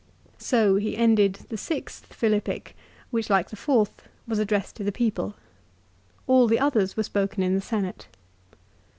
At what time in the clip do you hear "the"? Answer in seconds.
1.49-1.57, 3.51-3.55, 4.83-4.91, 6.47-6.57, 7.53-7.61